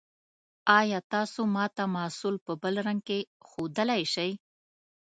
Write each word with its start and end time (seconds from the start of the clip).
ایا 0.79 0.99
تاسو 1.13 1.39
ما 1.55 1.65
ته 1.75 1.83
محصول 1.95 2.35
په 2.45 2.53
بل 2.61 2.75
رنګ 2.87 3.01
کې 3.07 3.19
ښودلی 3.47 4.03
شئ؟ 4.13 4.31